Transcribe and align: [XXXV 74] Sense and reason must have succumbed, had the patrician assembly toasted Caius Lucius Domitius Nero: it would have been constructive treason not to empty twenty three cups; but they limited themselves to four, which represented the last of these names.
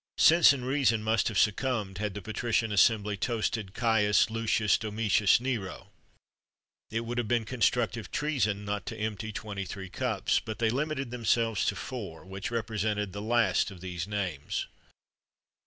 [XXXV 0.17 0.23
74] 0.23 0.35
Sense 0.41 0.53
and 0.53 0.65
reason 0.65 1.03
must 1.03 1.27
have 1.27 1.37
succumbed, 1.37 1.97
had 1.99 2.15
the 2.15 2.23
patrician 2.23 2.71
assembly 2.71 3.15
toasted 3.17 3.75
Caius 3.75 4.31
Lucius 4.31 4.79
Domitius 4.79 5.39
Nero: 5.39 5.91
it 6.89 7.01
would 7.01 7.19
have 7.19 7.27
been 7.27 7.45
constructive 7.45 8.09
treason 8.09 8.65
not 8.65 8.87
to 8.87 8.97
empty 8.97 9.31
twenty 9.31 9.63
three 9.63 9.89
cups; 9.91 10.39
but 10.39 10.57
they 10.57 10.71
limited 10.71 11.11
themselves 11.11 11.67
to 11.67 11.75
four, 11.75 12.25
which 12.25 12.49
represented 12.49 13.13
the 13.13 13.21
last 13.21 13.69
of 13.69 13.79
these 13.81 14.07
names. 14.07 14.65